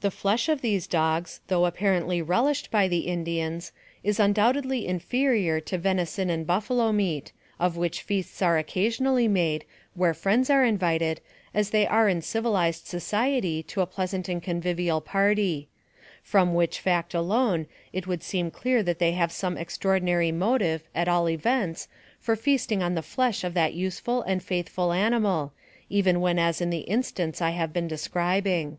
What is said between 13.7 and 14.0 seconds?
a